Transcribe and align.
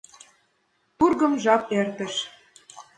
Тургым 0.97 1.33
жап 1.43 1.61
эртыш. 1.79 2.13